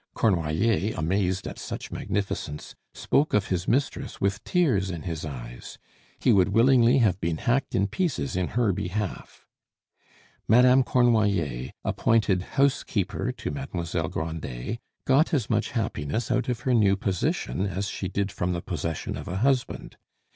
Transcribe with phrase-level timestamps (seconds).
[0.15, 5.77] Cornoiller, amazed at such magnificence, spoke of his mistress with tears in his eyes;
[6.17, 9.45] he would willingly have been hacked in pieces in her behalf.
[10.47, 16.95] Madame Cornoiller, appointed housekeeper to Mademoiselle Grandet, got as much happiness out of her new
[16.95, 19.97] position as she did from the possession of a husband.